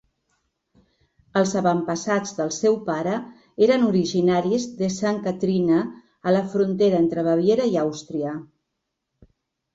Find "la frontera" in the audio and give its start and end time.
6.35-7.01